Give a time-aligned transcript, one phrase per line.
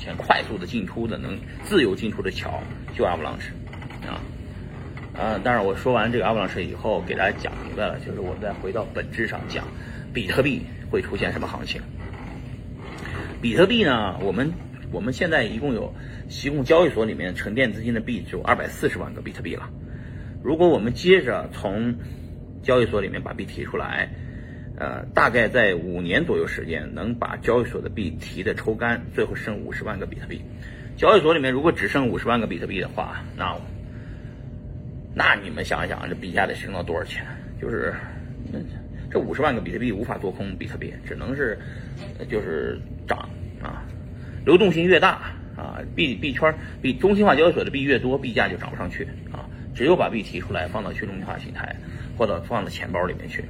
[0.00, 2.60] 前快速的进出的能自由进出的桥，
[2.96, 3.50] 就 Avalanche
[5.14, 9.64] 啊，当然我说完这个 Avalanche 以后，给大家讲明白了，就是我们再回到本质上讲，
[10.12, 11.82] 比特币会出现什么行情？
[13.42, 14.52] 比特币呢，我们
[14.90, 15.94] 我们现在一共有
[16.28, 19.68] 提供交易所里面沉淀资金的币只有二百四十万个比特币了，
[20.42, 21.94] 如果我们接着从
[22.62, 24.08] 交易所里面把币提出来。
[24.80, 30.40] 呃，大概在五年左右时间，能把交易所的币提的抽干，最后剩五十万个比特币。
[30.96, 33.54] 交易所里面如果只剩五十万个比特币的话，那
[35.14, 37.22] 那你们想一想，这币价得升到多少钱？
[37.60, 37.92] 就是
[39.10, 41.58] 这五十万个比特币无法做空比特币，只能是
[42.30, 43.28] 就是涨
[43.62, 43.84] 啊。
[44.46, 49.44] 流动性越大啊，币币圈币中心化交易所的币越多，币价就涨不上去啊。
[49.74, 51.76] 只有把币提出来，放到去中心化平台，
[52.16, 53.44] 或者放到钱包里面去。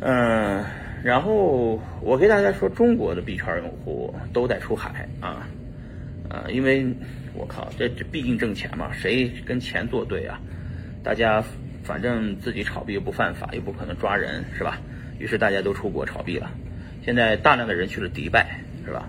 [0.00, 0.64] 嗯，
[1.02, 5.46] 然后我给大家说，中国的币圈用户都在出海啊，
[6.28, 6.86] 啊，因为
[7.34, 10.40] 我靠，这这毕竟挣钱嘛，谁跟钱作对啊？
[11.02, 11.44] 大家
[11.84, 14.78] 反正自己炒币又不犯法，又不可能抓人，是吧？
[15.18, 16.50] 于是大家都出国炒币了。
[17.04, 19.06] 现在大量的人去了迪拜，是吧？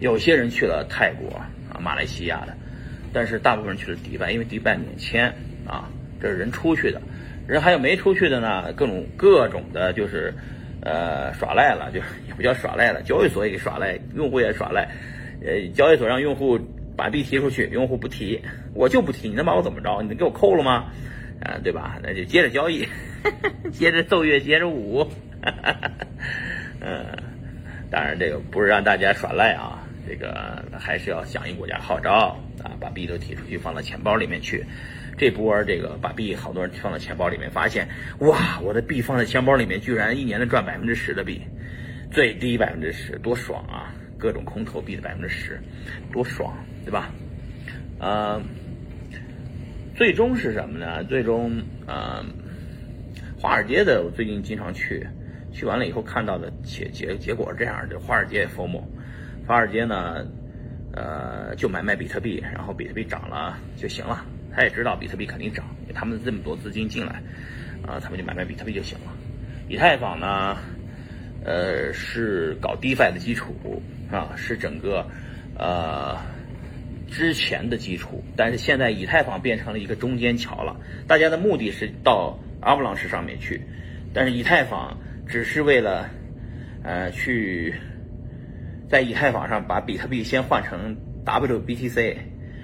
[0.00, 1.36] 有些人去了泰国
[1.72, 2.56] 啊、马来西亚的，
[3.12, 5.32] 但是大部分人去了迪拜，因为迪拜免签
[5.66, 5.88] 啊，
[6.20, 7.00] 这是人出去的。
[7.46, 8.72] 人还有没出去的呢？
[8.72, 10.34] 各种各种的，就是，
[10.82, 14.88] 呃，耍赖了，就也不叫耍赖了，交易所也给耍赖，用户也耍赖，
[15.44, 16.58] 呃，交易所让用户
[16.96, 18.40] 把币提出去，用户不提，
[18.74, 20.02] 我就不提，你能把我怎么着？
[20.02, 20.86] 你能给我扣了吗？
[21.44, 21.98] 啊，对吧？
[22.02, 22.88] 那就接着交易，
[23.70, 25.06] 接着奏乐，接着舞，
[26.80, 27.06] 嗯，
[27.90, 34.64] 当然这个不是让大家耍赖啊，这个还是要响应国家号召啊，把币都提出去，放到钱包里面去。
[35.18, 41.40] 这波这个把币好多人放到钱包里面，发现哇，我的币放在钱包里面，居然一年能赚百分之十的币，
[42.10, 43.94] 最低百分之十，多爽啊！
[44.18, 45.60] 各种空投币的百分之十，
[46.10, 47.10] 多爽，对吧？
[47.98, 48.40] 呃，
[49.94, 51.04] 最终是什么呢？
[51.04, 52.24] 最终，呃，
[53.38, 55.06] 华尔街的我最近经常去，
[55.52, 58.82] 去完了以后看到的结结结果是这样的：华尔街也 FOMO，
[59.46, 60.26] 华尔街呢，
[60.92, 64.24] 呃，就买卖比特币，然后比特币涨了就行了。
[64.52, 65.64] 他也知道比特币肯定涨，
[65.94, 67.22] 他们这么多资金进来，
[67.86, 69.12] 啊，他们就买卖比特币就行了。
[69.68, 70.56] 以太坊呢，
[71.44, 73.54] 呃，是搞 DeFi 的基础
[74.10, 75.06] 啊，是整个
[75.58, 76.16] 呃
[77.08, 78.24] 之前的基础。
[78.34, 80.74] 但是现在以太坊变成了一个中间桥了，
[81.06, 83.60] 大家的目的是到 Avalanche 上面去，
[84.14, 86.08] 但是以太坊只是为了
[86.82, 87.74] 呃去
[88.88, 92.16] 在以太坊上把比特币先换成 WBTC。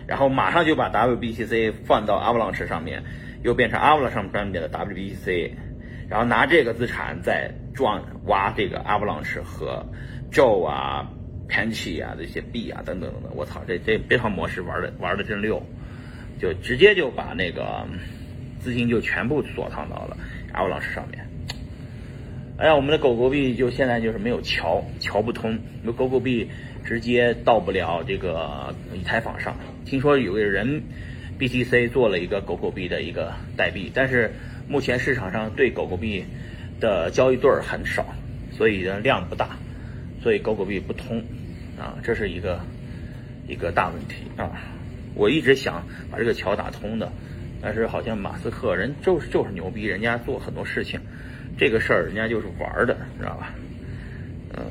[0.04, 3.02] 然后马上就把 WBTC 放到 Avalanche 上面，
[3.44, 5.52] 又变成 Avalanche 上面的 WBTC，
[6.08, 9.86] 然后拿这个资产再赚挖这个 Avalanche 和
[10.30, 11.08] Joe 啊、
[11.48, 15.62] Pancake 啊这些币啊等等等等，我操，这这这套模式玩的玩的真溜，
[16.38, 17.86] 就直接就把那个
[18.58, 20.16] 资金就全部锁藏到了
[20.52, 21.24] Avalanche 上面。
[22.62, 25.58] 哎呀，我们的狗狗币就现在就是没有桥，桥不通，
[25.96, 26.48] 狗狗币。
[26.84, 29.56] 直接到不了这个以太坊上。
[29.84, 30.82] 听说有个人
[31.40, 34.32] ，BTC 做了一个狗狗币的一个代币，但是
[34.68, 36.24] 目前市场上对狗狗币
[36.80, 38.06] 的交易对儿很少，
[38.52, 39.56] 所以呢量不大，
[40.22, 41.18] 所以狗狗币不通
[41.76, 42.60] 啊，这是一个
[43.48, 44.52] 一个大问题啊。
[45.14, 47.10] 我一直想把这个桥打通的，
[47.60, 51.00] 但是好像马斯克人就是就是牛逼，人家做很多事情，
[51.58, 53.52] 这个事儿人家就是玩的，知道吧？
[54.56, 54.64] 嗯。